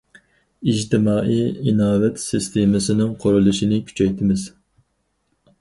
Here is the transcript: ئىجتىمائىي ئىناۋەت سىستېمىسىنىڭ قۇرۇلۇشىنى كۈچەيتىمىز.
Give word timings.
ئىجتىمائىي 0.71 1.43
ئىناۋەت 1.71 2.19
سىستېمىسىنىڭ 2.23 3.13
قۇرۇلۇشىنى 3.25 3.81
كۈچەيتىمىز. 3.91 4.51